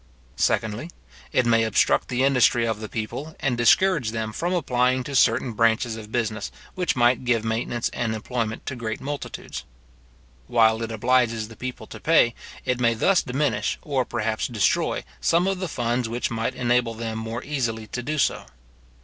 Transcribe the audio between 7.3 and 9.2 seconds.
maintenance and employment to great